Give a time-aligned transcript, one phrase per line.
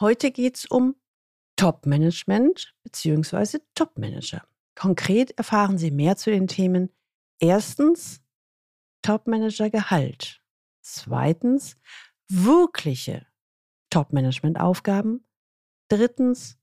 [0.00, 0.96] Heute geht es um
[1.56, 3.58] Top-Management bzw.
[3.76, 4.44] Top-Manager.
[4.74, 6.90] Konkret erfahren Sie mehr zu den Themen
[7.38, 8.20] erstens
[9.02, 10.42] Top-Manager-Gehalt,
[10.80, 11.76] zweitens
[12.28, 13.26] wirkliche
[13.90, 15.24] Top-Management-Aufgaben,
[15.88, 16.58] drittens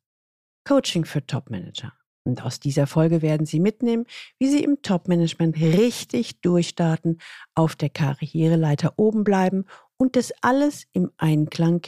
[0.68, 1.94] Coaching für Top-Manager.
[2.24, 4.06] Und aus dieser Folge werden Sie mitnehmen,
[4.40, 7.20] wie Sie im Top-Management richtig durchstarten,
[7.56, 11.88] auf der Karriereleiter oben bleiben und das alles im Einklang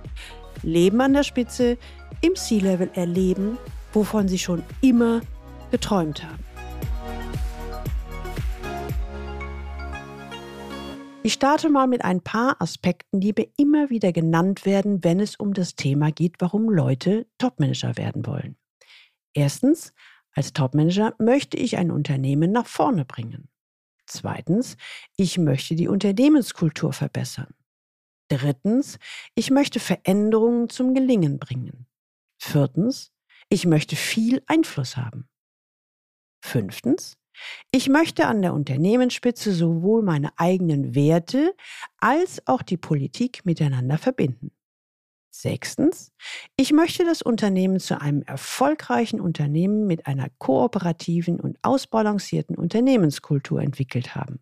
[0.63, 1.77] Leben an der Spitze,
[2.21, 3.57] im C-Level erleben,
[3.93, 5.21] wovon sie schon immer
[5.71, 6.43] geträumt haben.
[11.23, 15.35] Ich starte mal mit ein paar Aspekten, die mir immer wieder genannt werden, wenn es
[15.35, 18.55] um das Thema geht, warum Leute Topmanager werden wollen.
[19.33, 19.93] Erstens,
[20.33, 23.49] als Topmanager möchte ich ein Unternehmen nach vorne bringen.
[24.07, 24.77] Zweitens,
[25.15, 27.53] ich möchte die Unternehmenskultur verbessern.
[28.31, 28.97] Drittens,
[29.35, 31.85] ich möchte Veränderungen zum Gelingen bringen.
[32.41, 33.11] Viertens,
[33.49, 35.27] ich möchte viel Einfluss haben.
[36.41, 37.17] Fünftens,
[37.71, 41.53] ich möchte an der Unternehmensspitze sowohl meine eigenen Werte
[41.97, 44.51] als auch die Politik miteinander verbinden.
[45.29, 46.13] Sechstens,
[46.55, 54.15] ich möchte das Unternehmen zu einem erfolgreichen Unternehmen mit einer kooperativen und ausbalancierten Unternehmenskultur entwickelt
[54.15, 54.39] haben.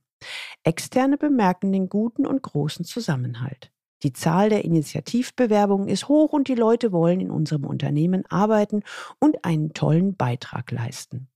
[0.63, 3.71] Externe bemerken den guten und großen Zusammenhalt.
[4.03, 8.83] Die Zahl der Initiativbewerbungen ist hoch und die Leute wollen in unserem Unternehmen arbeiten
[9.19, 11.27] und einen tollen Beitrag leisten.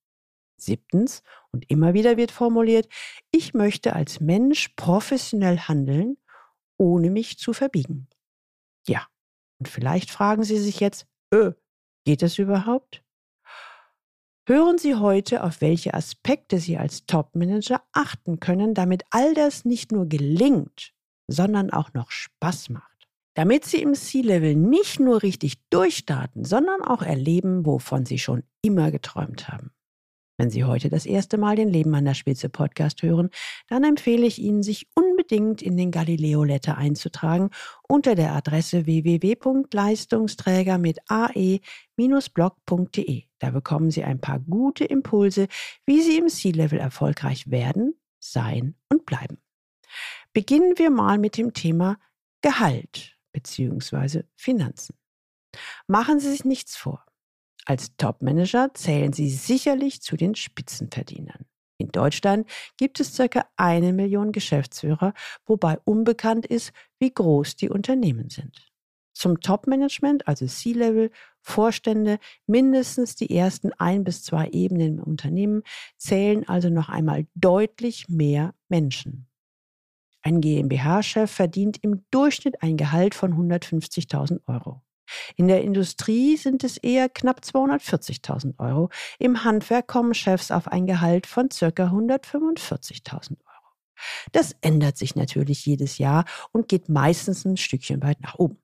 [0.58, 2.88] Siebtens, und immer wieder wird formuliert,
[3.32, 6.18] ich möchte als Mensch professionell handeln,
[6.78, 8.08] ohne mich zu verbiegen.
[8.88, 9.08] Ja,
[9.60, 11.52] und vielleicht fragen Sie sich jetzt, öh,
[12.06, 13.04] geht das überhaupt?
[14.46, 19.92] Hören Sie heute, auf welche Aspekte Sie als Topmanager achten können, damit all das nicht
[19.92, 20.93] nur gelingt,
[21.28, 23.08] sondern auch noch Spaß macht.
[23.36, 28.92] Damit Sie im C-Level nicht nur richtig durchstarten, sondern auch erleben, wovon Sie schon immer
[28.92, 29.72] geträumt haben.
[30.38, 33.30] Wenn Sie heute das erste Mal den Leben an der Spitze Podcast hören,
[33.70, 37.52] dann empfehle ich Ihnen, sich unbedingt in den Galileo Letter einzutragen
[37.88, 41.64] unter der Adresse www.leistungsträger mit ae-blog.de.
[43.40, 45.48] Da bekommen Sie ein paar gute Impulse,
[45.86, 49.38] wie Sie im C-Level erfolgreich werden, sein und bleiben.
[50.34, 52.00] Beginnen wir mal mit dem Thema
[52.42, 54.24] Gehalt bzw.
[54.36, 54.96] Finanzen.
[55.86, 57.06] Machen Sie sich nichts vor.
[57.66, 61.46] Als Topmanager zählen Sie sicherlich zu den Spitzenverdienern.
[61.78, 65.14] In Deutschland gibt es circa eine Million Geschäftsführer,
[65.46, 68.72] wobei unbekannt ist, wie groß die Unternehmen sind.
[69.14, 71.12] Zum Topmanagement, also C-Level,
[71.42, 72.18] Vorstände,
[72.48, 75.62] mindestens die ersten ein bis zwei Ebenen im Unternehmen,
[75.98, 79.28] zählen also noch einmal deutlich mehr Menschen.
[80.24, 84.82] Ein GmbH-Chef verdient im Durchschnitt ein Gehalt von 150.000 Euro.
[85.36, 88.90] In der Industrie sind es eher knapp 240.000 Euro.
[89.20, 91.68] Im Handwerk kommen Chefs auf ein Gehalt von ca.
[91.68, 93.54] 145.000 Euro.
[94.32, 98.58] Das ändert sich natürlich jedes Jahr und geht meistens ein Stückchen weit nach oben.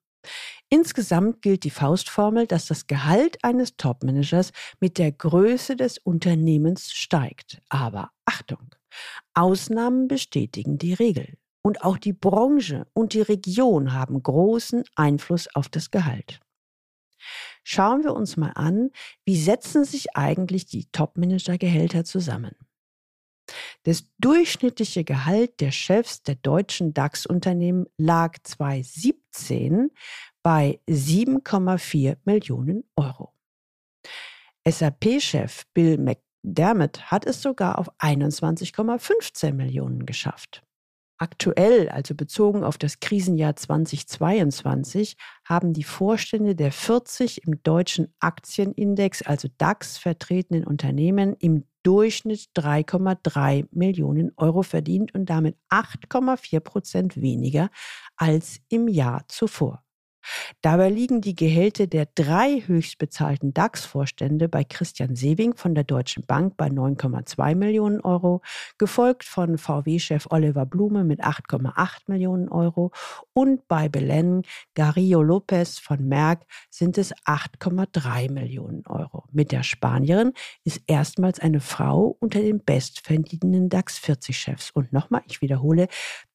[0.69, 7.61] Insgesamt gilt die Faustformel, dass das Gehalt eines Topmanagers mit der Größe des Unternehmens steigt.
[7.69, 8.75] Aber Achtung,
[9.33, 11.37] Ausnahmen bestätigen die Regel.
[11.69, 16.39] Und auch die Branche und die Region haben großen Einfluss auf das Gehalt.
[17.63, 18.89] Schauen wir uns mal an,
[19.23, 22.55] wie setzen sich eigentlich die Topmanager-Gehälter zusammen.
[23.83, 29.91] Das durchschnittliche Gehalt der Chefs der deutschen DAX-Unternehmen lag 2017
[30.41, 33.31] bei 7,4 Millionen Euro.
[34.67, 40.63] SAP-Chef Bill McDermott hat es sogar auf 21,15 Millionen geschafft.
[41.21, 49.21] Aktuell, also bezogen auf das Krisenjahr 2022, haben die Vorstände der 40 im deutschen Aktienindex,
[49.23, 57.69] also DAX, vertretenen Unternehmen im Durchschnitt 3,3 Millionen Euro verdient und damit 8,4 Prozent weniger
[58.15, 59.83] als im Jahr zuvor.
[60.61, 66.57] Dabei liegen die Gehälter der drei höchstbezahlten DAX-Vorstände bei Christian Sewing von der Deutschen Bank
[66.57, 68.41] bei 9,2 Millionen Euro,
[68.77, 72.91] gefolgt von VW-Chef Oliver Blume mit 8,8 Millionen Euro
[73.33, 74.43] und bei Belen
[74.75, 79.25] Garillo Lopez von Merck sind es 8,3 Millionen Euro.
[79.31, 80.33] Mit der Spanierin
[80.63, 84.71] ist erstmals eine Frau unter den bestverdienenden DAX 40-Chefs.
[84.71, 85.87] Und nochmal, ich wiederhole,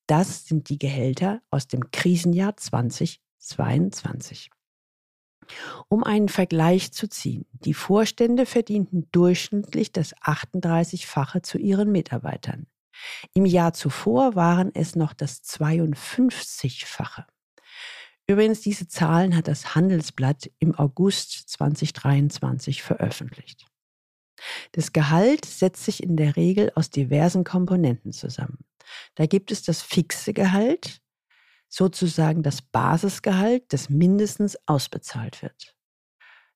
[0.07, 3.24] das sind die Gehälter aus dem Krisenjahr 2020.
[3.47, 4.51] 22.
[5.89, 12.67] Um einen Vergleich zu ziehen, die Vorstände verdienten durchschnittlich das 38-fache zu ihren Mitarbeitern.
[13.35, 17.27] Im Jahr zuvor waren es noch das 52-fache.
[18.27, 23.67] Übrigens, diese Zahlen hat das Handelsblatt im August 2023 veröffentlicht.
[24.73, 28.65] Das Gehalt setzt sich in der Regel aus diversen Komponenten zusammen.
[29.15, 31.01] Da gibt es das fixe Gehalt,
[31.69, 35.75] sozusagen das Basisgehalt, das mindestens ausbezahlt wird.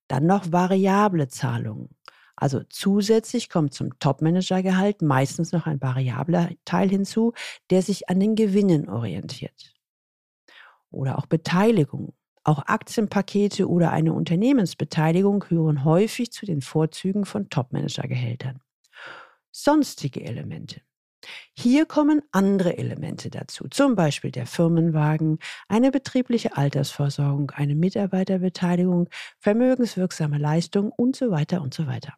[0.09, 1.91] Dann noch variable Zahlungen.
[2.37, 7.33] Also zusätzlich kommt zum Topmanagergehalt meistens noch ein variabler Teil hinzu,
[7.71, 9.75] der sich an den Gewinnen orientiert.
[10.91, 12.15] Oder auch Beteiligung.
[12.45, 18.61] Auch Aktienpakete oder eine Unternehmensbeteiligung gehören häufig zu den Vorzügen von Topmanagergehältern.
[19.51, 20.81] Sonstige Elemente.
[21.57, 25.39] Hier kommen andere Elemente dazu, zum Beispiel der Firmenwagen,
[25.69, 29.09] eine betriebliche Altersversorgung, eine Mitarbeiterbeteiligung,
[29.41, 32.15] vermögenswirksame Leistung und so weiter und so weiter.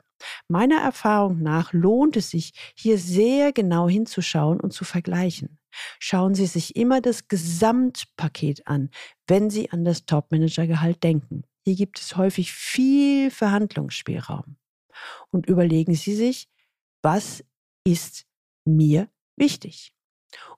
[0.49, 5.59] Meiner Erfahrung nach lohnt es sich, hier sehr genau hinzuschauen und zu vergleichen.
[5.99, 8.91] Schauen Sie sich immer das Gesamtpaket an,
[9.27, 11.45] wenn Sie an das Topmanagergehalt denken.
[11.65, 14.57] Hier gibt es häufig viel Verhandlungsspielraum.
[15.31, 16.49] Und überlegen Sie sich,
[17.03, 17.45] was
[17.85, 18.27] ist
[18.77, 19.93] mir wichtig.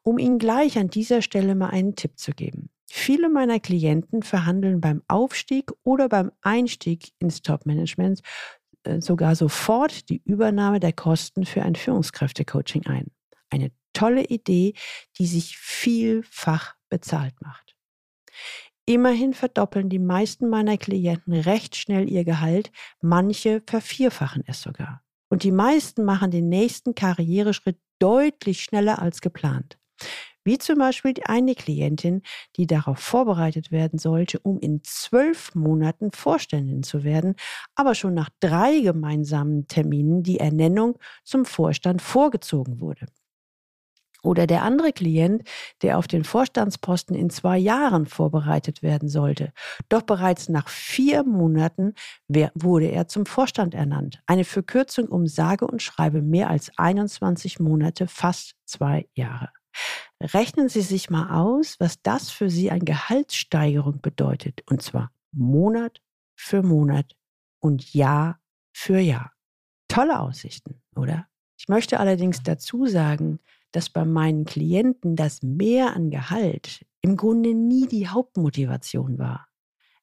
[0.03, 2.71] Um Ihnen gleich an dieser Stelle mal einen Tipp zu geben.
[2.91, 8.21] Viele meiner Klienten verhandeln beim Aufstieg oder beim Einstieg ins Top-Management
[8.85, 13.11] äh, sogar sofort die Übernahme der Kosten für ein Führungskräftecoaching ein.
[13.49, 14.75] Eine tolle Idee,
[15.19, 17.77] die sich vielfach bezahlt macht.
[18.85, 25.03] Immerhin verdoppeln die meisten meiner Klienten recht schnell ihr Gehalt, manche vervierfachen es sogar.
[25.29, 29.79] Und die meisten machen den nächsten Karriereschritt deutlich schneller als geplant.
[30.45, 32.23] Wie zum Beispiel eine Klientin,
[32.57, 37.37] die darauf vorbereitet werden sollte, um in zwölf Monaten Vorständin zu werden,
[37.77, 43.07] aber schon nach drei gemeinsamen Terminen die Ernennung zum Vorstand vorgezogen wurde.
[44.23, 45.43] Oder der andere Klient,
[45.83, 49.53] der auf den Vorstandsposten in zwei Jahren vorbereitet werden sollte.
[49.89, 51.95] Doch bereits nach vier Monaten
[52.55, 54.23] wurde er zum Vorstand ernannt.
[54.27, 59.51] Eine Verkürzung um sage und schreibe mehr als 21 Monate, fast zwei Jahre.
[60.21, 64.63] Rechnen Sie sich mal aus, was das für Sie an Gehaltssteigerung bedeutet.
[64.71, 66.01] Und zwar Monat
[66.37, 67.17] für Monat
[67.61, 68.39] und Jahr
[68.73, 69.33] für Jahr.
[69.89, 71.27] Tolle Aussichten, oder?
[71.59, 73.39] Ich möchte allerdings dazu sagen,
[73.73, 79.49] dass bei meinen Klienten das Mehr an Gehalt im Grunde nie die Hauptmotivation war.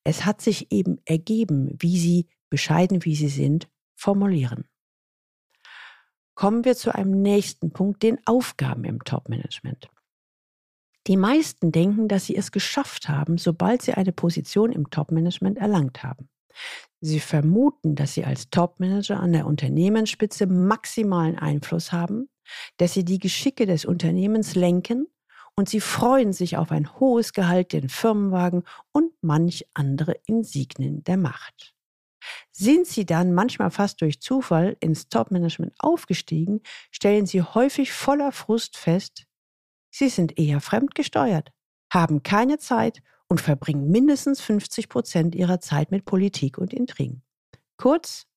[0.03, 4.65] Es hat sich eben ergeben, wie sie, bescheiden wie sie sind, formulieren.
[6.35, 9.89] Kommen wir zu einem nächsten Punkt, den Aufgaben im Top-Management.
[11.07, 16.03] Die meisten denken, dass sie es geschafft haben, sobald sie eine Position im Top-Management erlangt
[16.03, 16.29] haben.
[17.01, 22.29] Sie vermuten, dass sie als Top-Manager an der Unternehmensspitze maximalen Einfluss haben,
[22.77, 25.07] dass sie die Geschicke des Unternehmens lenken
[25.55, 31.17] und sie freuen sich auf ein hohes Gehalt, den Firmenwagen und manch andere Insignien der
[31.17, 31.73] Macht.
[32.51, 38.77] Sind sie dann manchmal fast durch Zufall ins Top-Management aufgestiegen, stellen sie häufig voller Frust
[38.77, 39.25] fest,
[39.89, 41.51] sie sind eher fremdgesteuert,
[41.91, 47.21] haben keine Zeit und verbringen mindestens 50 Prozent ihrer Zeit mit Politik und Intrigen.
[47.77, 48.27] Kurz,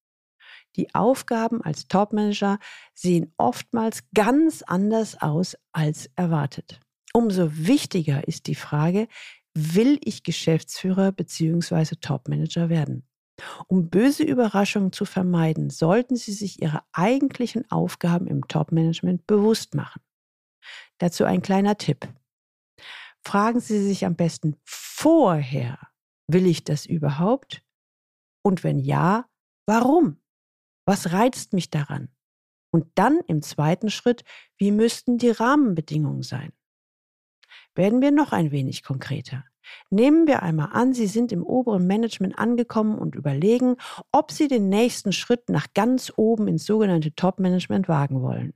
[0.76, 2.58] die Aufgaben als Topmanager
[2.94, 6.80] sehen oftmals ganz anders aus als erwartet.
[7.12, 9.06] Umso wichtiger ist die Frage,
[9.54, 11.96] will ich Geschäftsführer bzw.
[12.00, 13.06] Topmanager werden?
[13.66, 20.00] Um böse Überraschungen zu vermeiden, sollten Sie sich Ihre eigentlichen Aufgaben im Topmanagement bewusst machen.
[20.98, 22.08] Dazu ein kleiner Tipp.
[23.24, 25.78] Fragen Sie sich am besten vorher,
[26.28, 27.62] will ich das überhaupt?
[28.42, 29.26] Und wenn ja,
[29.66, 30.21] warum?
[30.84, 32.08] Was reizt mich daran?
[32.70, 34.24] Und dann im zweiten Schritt,
[34.56, 36.52] wie müssten die Rahmenbedingungen sein?
[37.74, 39.44] Werden wir noch ein wenig konkreter.
[39.90, 43.76] Nehmen wir einmal an, Sie sind im oberen Management angekommen und überlegen,
[44.10, 48.54] ob Sie den nächsten Schritt nach ganz oben ins sogenannte Top-Management wagen wollen.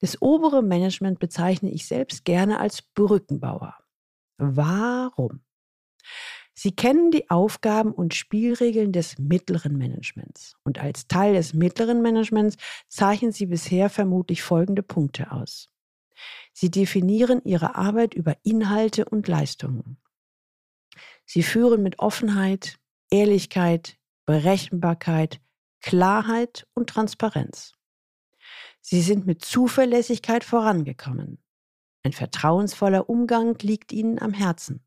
[0.00, 3.76] Das obere Management bezeichne ich selbst gerne als Brückenbauer.
[4.38, 5.42] Warum?
[6.58, 10.56] Sie kennen die Aufgaben und Spielregeln des mittleren Managements.
[10.64, 12.56] Und als Teil des mittleren Managements
[12.88, 15.68] zeichnen Sie bisher vermutlich folgende Punkte aus.
[16.54, 19.98] Sie definieren Ihre Arbeit über Inhalte und Leistungen.
[21.26, 22.78] Sie führen mit Offenheit,
[23.10, 25.40] Ehrlichkeit, Berechenbarkeit,
[25.82, 27.74] Klarheit und Transparenz.
[28.80, 31.38] Sie sind mit Zuverlässigkeit vorangekommen.
[32.02, 34.85] Ein vertrauensvoller Umgang liegt Ihnen am Herzen.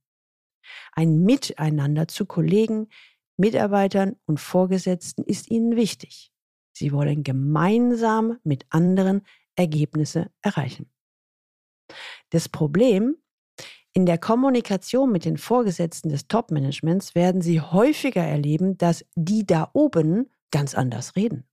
[0.93, 2.87] Ein Miteinander zu Kollegen,
[3.37, 6.31] Mitarbeitern und Vorgesetzten ist Ihnen wichtig.
[6.73, 9.21] Sie wollen gemeinsam mit anderen
[9.55, 10.91] Ergebnisse erreichen.
[12.29, 13.15] Das Problem,
[13.93, 19.69] in der Kommunikation mit den Vorgesetzten des Top-Managements werden Sie häufiger erleben, dass die da
[19.73, 21.47] oben ganz anders reden.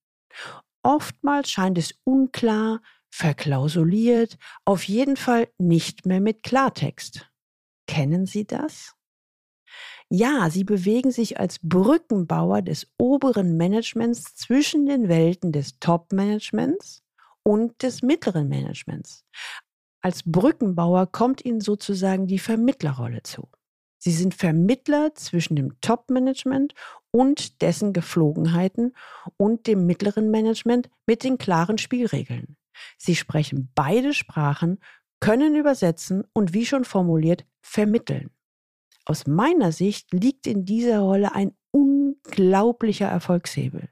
[0.83, 7.31] Oftmals scheint es unklar, verklausuliert, auf jeden Fall nicht mehr mit Klartext.
[7.87, 8.96] Kennen Sie das?
[10.09, 17.03] Ja, sie bewegen sich als Brückenbauer des oberen Managements zwischen den Welten des Top-Managements
[17.43, 19.25] und des mittleren Managements.
[20.01, 23.49] Als Brückenbauer kommt ihnen sozusagen die Vermittlerrolle zu.
[23.99, 26.75] Sie sind Vermittler zwischen dem Top-Management
[27.11, 28.95] und dessen Geflogenheiten
[29.37, 32.57] und dem mittleren Management mit den klaren Spielregeln.
[32.99, 34.79] Sie sprechen beide Sprachen,
[35.19, 38.31] können übersetzen und wie schon formuliert, vermitteln.
[39.07, 43.89] Aus meiner Sicht liegt in dieser Rolle ein unglaublicher Erfolgshebel.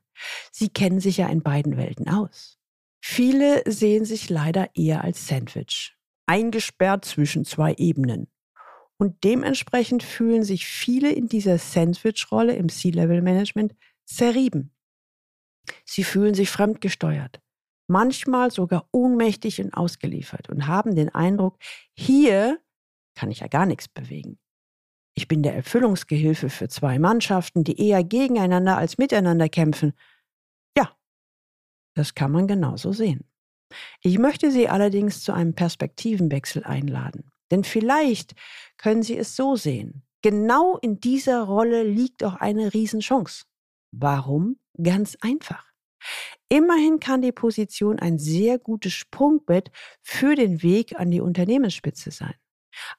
[0.50, 2.58] Sie kennen sich ja in beiden Welten aus.
[3.00, 8.28] Viele sehen sich leider eher als Sandwich, eingesperrt zwischen zwei Ebenen.
[8.96, 14.74] Und dementsprechend fühlen sich viele in dieser Sandwich-Rolle im C-Level-Management zerrieben.
[15.84, 17.40] Sie fühlen sich fremdgesteuert,
[17.86, 21.58] manchmal sogar ohnmächtig und ausgeliefert und haben den Eindruck,
[21.94, 22.60] hier
[23.14, 24.38] kann ich ja gar nichts bewegen.
[25.14, 29.92] Ich bin der Erfüllungsgehilfe für zwei Mannschaften, die eher gegeneinander als miteinander kämpfen.
[30.76, 30.96] Ja,
[31.94, 33.24] das kann man genauso sehen.
[34.02, 37.30] Ich möchte Sie allerdings zu einem Perspektivenwechsel einladen.
[37.50, 38.34] Denn vielleicht
[38.76, 40.02] können Sie es so sehen.
[40.22, 43.44] Genau in dieser Rolle liegt auch eine Riesenchance.
[43.92, 44.58] Warum?
[44.82, 45.64] Ganz einfach.
[46.48, 49.70] Immerhin kann die Position ein sehr gutes Sprungbett
[50.02, 52.34] für den Weg an die Unternehmensspitze sein.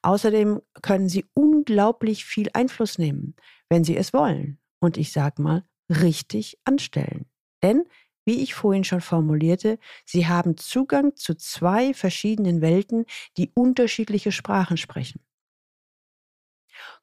[0.02, 3.36] Außerdem können sie unglaublich viel Einfluss nehmen,
[3.70, 4.60] wenn sie es wollen.
[4.80, 7.26] Und ich sag mal, richtig anstellen.
[7.64, 7.86] Denn,
[8.26, 13.06] wie ich vorhin schon formulierte, sie haben Zugang zu zwei verschiedenen Welten,
[13.38, 15.22] die unterschiedliche Sprachen sprechen.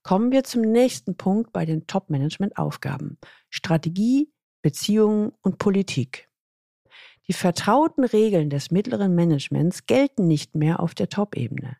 [0.03, 3.19] Kommen wir zum nächsten Punkt bei den Top-Management-Aufgaben.
[3.51, 6.29] Strategie, Beziehungen und Politik.
[7.29, 11.77] Die vertrauten Regeln des mittleren Managements gelten nicht mehr auf der Top-Ebene.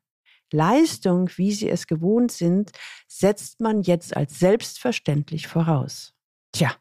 [0.53, 2.73] Leistung, wie sie es gewohnt sind,
[3.09, 6.15] setzt man jetzt als selbstverständlich voraus.
[6.53, 6.75] Tja,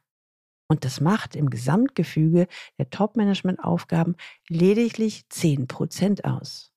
[0.68, 2.48] und das macht im Gesamtgefüge
[2.78, 4.16] der Top-Management-Aufgaben
[4.48, 6.72] lediglich 10 Prozent aus.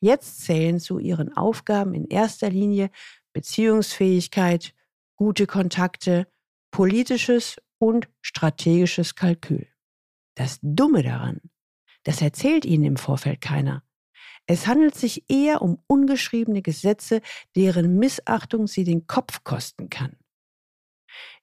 [0.00, 2.90] Jetzt zählen zu ihren Aufgaben in erster Linie
[3.34, 4.72] Beziehungsfähigkeit,
[5.16, 6.26] gute Kontakte,
[6.70, 9.66] politisches und strategisches Kalkül.
[10.34, 11.40] Das Dumme daran,
[12.04, 13.82] das erzählt Ihnen im Vorfeld keiner.
[14.46, 17.20] Es handelt sich eher um ungeschriebene Gesetze,
[17.56, 20.16] deren Missachtung sie den Kopf kosten kann.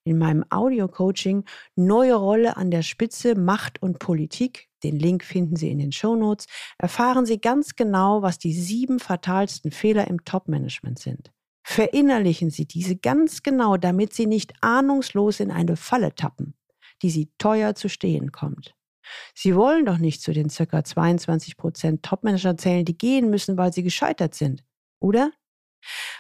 [0.06, 1.46] In meinem Audio-Coaching
[1.76, 6.16] Neue Rolle an der Spitze Macht und Politik, den Link finden Sie in den Show
[6.16, 11.32] Notes, erfahren Sie ganz genau, was die sieben fatalsten Fehler im Top-Management sind.
[11.66, 16.54] Verinnerlichen Sie diese ganz genau, damit Sie nicht ahnungslos in eine Falle tappen,
[17.02, 18.76] die Sie teuer zu stehen kommt.
[19.34, 20.84] Sie wollen doch nicht zu den ca.
[20.84, 24.64] 22 Prozent Topmanager zählen, die gehen müssen, weil sie gescheitert sind,
[25.00, 25.32] oder?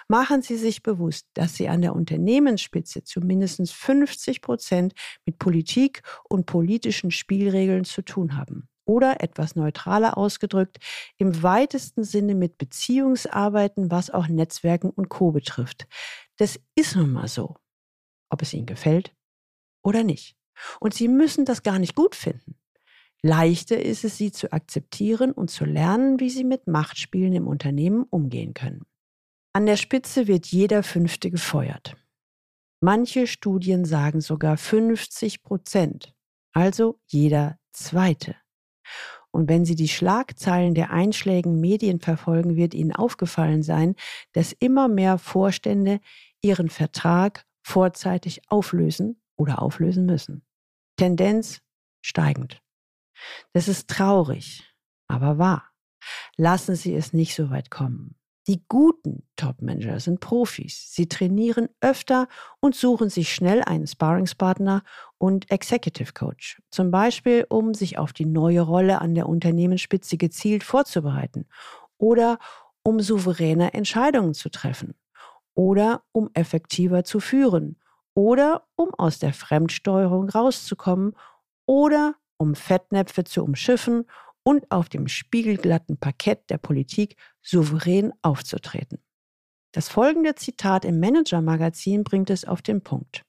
[0.08, 4.94] Machen Sie sich bewusst, dass Sie an der Unternehmensspitze zu mindestens 50 Prozent
[5.25, 8.68] mit Politik und politischen Spielregeln zu tun haben.
[8.86, 10.78] Oder etwas neutraler ausgedrückt,
[11.18, 15.88] im weitesten Sinne mit Beziehungsarbeiten, was auch Netzwerken und Co betrifft.
[16.38, 17.56] Das ist nun mal so.
[18.30, 19.16] Ob es Ihnen gefällt
[19.84, 20.36] oder nicht.
[20.82, 22.56] Und Sie müssen das gar nicht gut finden.
[23.25, 28.03] Leichter ist es, sie zu akzeptieren und zu lernen, wie sie mit Machtspielen im Unternehmen
[28.03, 28.84] umgehen können.
[29.53, 31.96] An der Spitze wird jeder Fünfte gefeuert.
[32.82, 36.13] Manche Studien sagen sogar 50 Prozent,
[36.51, 38.36] also jeder Zweite.
[39.32, 43.96] Und wenn Sie die Schlagzeilen der einschlägigen Medien verfolgen, wird Ihnen aufgefallen sein,
[44.34, 46.01] dass immer mehr Vorstände
[46.42, 50.46] ihren Vertrag vorzeitig auflösen oder auflösen müssen.
[50.98, 51.62] Tendenz
[52.01, 52.62] steigend.
[53.53, 54.63] Das ist traurig,
[55.08, 55.70] aber wahr.
[56.36, 58.15] Lassen Sie es nicht so weit kommen.
[58.48, 60.92] Die guten Top-Manager sind Profis.
[60.92, 62.27] Sie trainieren öfter
[62.60, 64.84] und suchen sich schnell einen Sparringspartner
[65.18, 66.62] und Executive Coach.
[66.70, 71.46] Zum Beispiel, um sich auf die neue Rolle an der Unternehmensspitze gezielt vorzubereiten
[71.98, 72.38] oder
[72.84, 74.94] um souveräne Entscheidungen zu treffen
[75.56, 77.80] oder um effektiver zu führen
[78.13, 81.15] oder um aus der Fremdsteuerung rauszukommen
[81.65, 84.06] oder um Fettnäpfe zu umschiffen
[84.44, 89.00] und auf dem spiegelglatten Parkett der Politik souverän aufzutreten.
[89.72, 93.24] Das folgende Zitat im Manager-Magazin bringt es auf den Punkt.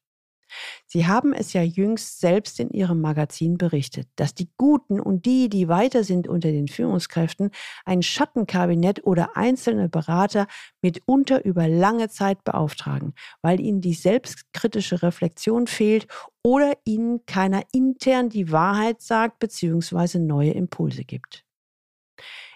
[0.87, 5.49] Sie haben es ja jüngst selbst in Ihrem Magazin berichtet, dass die Guten und die,
[5.49, 7.51] die weiter sind unter den Führungskräften,
[7.85, 10.47] ein Schattenkabinett oder einzelne Berater
[10.83, 16.07] mitunter über lange Zeit beauftragen, weil ihnen die selbstkritische Reflexion fehlt
[16.45, 20.19] oder ihnen keiner intern die Wahrheit sagt bzw.
[20.19, 21.45] neue Impulse gibt.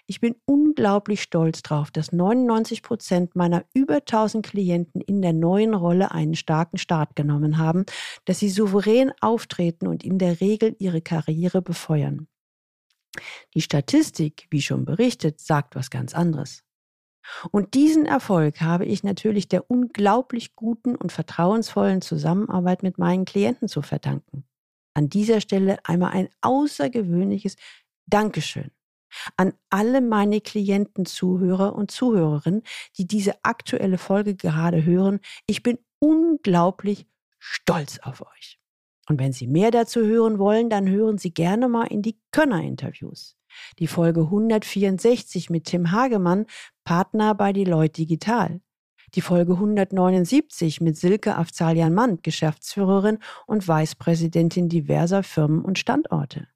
[0.05, 5.75] Ich bin unglaublich stolz darauf, dass 99 Prozent meiner über 1000 Klienten in der neuen
[5.75, 7.85] Rolle einen starken Start genommen haben,
[8.25, 12.27] dass sie souverän auftreten und in der Regel ihre Karriere befeuern.
[13.53, 16.63] Die Statistik, wie schon berichtet, sagt was ganz anderes.
[17.51, 23.67] Und diesen Erfolg habe ich natürlich der unglaublich guten und vertrauensvollen Zusammenarbeit mit meinen Klienten
[23.67, 24.45] zu verdanken.
[24.93, 27.55] An dieser Stelle einmal ein außergewöhnliches
[28.07, 28.71] Dankeschön
[29.37, 32.63] an alle meine Klienten, Zuhörer und Zuhörerinnen,
[32.97, 35.19] die diese aktuelle Folge gerade hören.
[35.45, 37.07] Ich bin unglaublich
[37.39, 38.59] stolz auf euch.
[39.07, 43.35] Und wenn Sie mehr dazu hören wollen, dann hören Sie gerne mal in die Könner-Interviews.
[43.79, 46.45] Die Folge 164 mit Tim Hagemann,
[46.89, 48.61] Partner bei Deloitte Digital.
[49.13, 56.47] Die Folge 179 mit Silke Afzalian-Mann, Geschäftsführerin und Vicepräsidentin diverser Firmen und Standorte.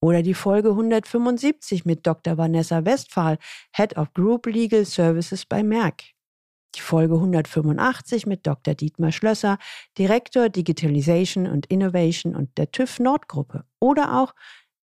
[0.00, 2.36] Oder die Folge 175 mit Dr.
[2.36, 3.38] Vanessa Westphal,
[3.74, 6.02] Head of Group Legal Services bei Merck.
[6.74, 8.74] Die Folge 185 mit Dr.
[8.74, 9.56] Dietmar Schlösser,
[9.96, 13.64] Direktor Digitalization und Innovation und der TÜV Nordgruppe.
[13.80, 14.34] Oder auch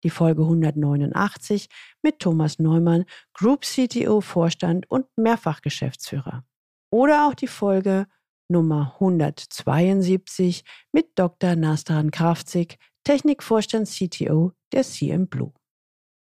[0.03, 1.67] die Folge 189
[2.01, 6.43] mit Thomas Neumann, Group CTO, Vorstand und Mehrfachgeschäftsführer.
[6.89, 8.07] Oder auch die Folge
[8.49, 11.55] Nummer 172 mit Dr.
[11.55, 15.53] Nastran Kraftzig, Technikvorstand CTO der CM Blue.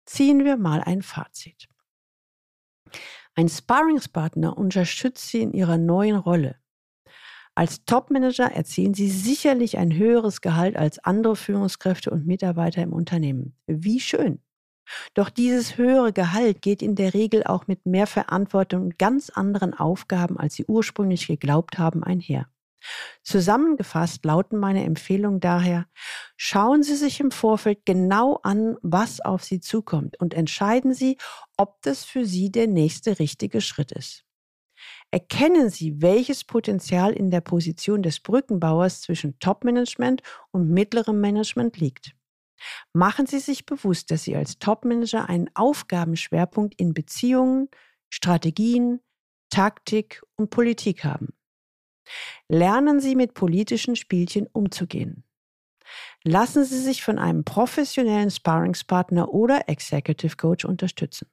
[0.05, 1.67] Ziehen wir mal ein Fazit.
[3.35, 6.62] Ein Sparringspartner unterstützt Sie in Ihrer neuen Rolle.
[7.55, 13.55] Als Topmanager erzielen Sie sicherlich ein höheres Gehalt als andere Führungskräfte und Mitarbeiter im Unternehmen.
[13.67, 14.41] Wie schön.
[15.13, 19.73] Doch dieses höhere Gehalt geht in der Regel auch mit mehr Verantwortung und ganz anderen
[19.73, 22.47] Aufgaben, als Sie ursprünglich geglaubt haben, einher.
[23.21, 25.87] Zusammengefasst lauten meine Empfehlungen daher,
[26.35, 31.17] schauen Sie sich im Vorfeld genau an, was auf Sie zukommt und entscheiden Sie,
[31.55, 34.25] ob das für Sie der nächste richtige Schritt ist.
[35.13, 42.15] Erkennen Sie, welches Potenzial in der Position des Brückenbauers zwischen Topmanagement und mittlerem Management liegt.
[42.93, 47.69] Machen Sie sich bewusst, dass Sie als Topmanager einen Aufgabenschwerpunkt in Beziehungen,
[48.09, 49.01] Strategien,
[49.51, 51.35] Taktik und Politik haben.
[52.49, 55.23] Lernen Sie mit politischen Spielchen umzugehen.
[56.23, 61.27] Lassen Sie sich von einem professionellen Sparringspartner oder Executive Coach unterstützen.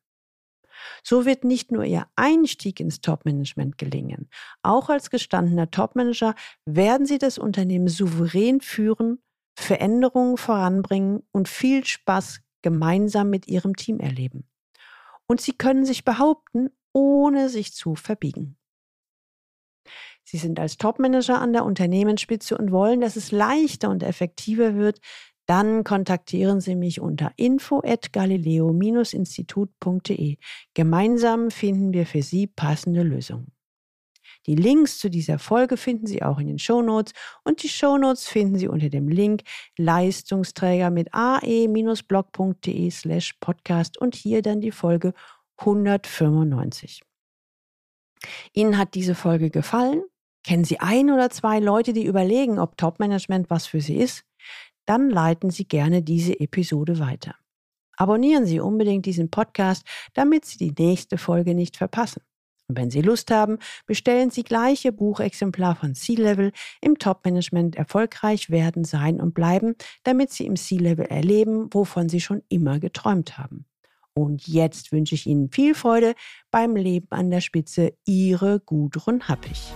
[1.03, 4.29] So wird nicht nur Ihr Einstieg ins Topmanagement gelingen,
[4.63, 9.23] auch als gestandener Topmanager werden Sie das Unternehmen souverän führen,
[9.59, 14.49] Veränderungen voranbringen und viel Spaß gemeinsam mit Ihrem Team erleben.
[15.27, 18.57] Und Sie können sich behaupten, ohne sich zu verbiegen.
[20.25, 25.01] Sie sind als Topmanager an der Unternehmensspitze und wollen, dass es leichter und effektiver wird,
[25.47, 30.37] dann kontaktieren Sie mich unter info@galileo-institut.de.
[30.75, 33.53] Gemeinsam finden wir für Sie passende Lösungen.
[34.47, 37.13] Die Links zu dieser Folge finden Sie auch in den Shownotes
[37.45, 39.43] und die Shownotes finden Sie unter dem Link
[39.77, 45.13] Leistungsträger mit ae-blog.de slash podcast und hier dann die Folge
[45.59, 47.03] 195.
[48.55, 50.03] Ihnen hat diese Folge gefallen?
[50.43, 54.25] Kennen Sie ein oder zwei Leute, die überlegen, ob Topmanagement was für sie ist?
[54.91, 57.37] Dann leiten Sie gerne diese Episode weiter.
[57.97, 62.23] Abonnieren Sie unbedingt diesen Podcast, damit Sie die nächste Folge nicht verpassen.
[62.67, 66.51] Und wenn Sie Lust haben, bestellen Sie gleich Ihr Buchexemplar von C-Level
[66.81, 72.43] im Topmanagement erfolgreich werden, sein und bleiben, damit Sie im C-Level erleben, wovon Sie schon
[72.49, 73.67] immer geträumt haben.
[74.13, 76.17] Und jetzt wünsche ich Ihnen viel Freude
[76.51, 77.93] beim Leben an der Spitze.
[78.07, 79.73] Ihre Gudrun Happig.